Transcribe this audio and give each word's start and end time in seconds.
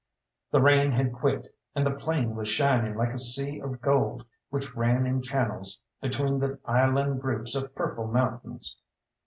The 0.49 0.63
rain 0.63 0.91
had 0.93 1.13
quit, 1.13 1.53
and 1.75 1.85
the 1.85 1.91
plain 1.91 2.33
was 2.33 2.49
shining 2.49 2.95
like 2.95 3.13
a 3.13 3.19
sea 3.19 3.59
of 3.61 3.81
gold 3.81 4.25
which 4.49 4.75
ran 4.75 5.05
in 5.05 5.21
channels 5.21 5.79
between 6.01 6.39
the 6.39 6.57
island 6.65 7.21
groups 7.21 7.53
of 7.53 7.75
purple 7.75 8.07
mountains. 8.07 8.81